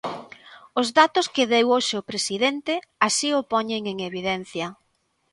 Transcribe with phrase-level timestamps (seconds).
[0.79, 2.73] Os datos que deu hoxe o presidente
[3.07, 4.67] así o poñen en evidencia.